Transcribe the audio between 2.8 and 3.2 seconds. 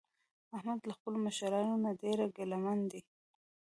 دی.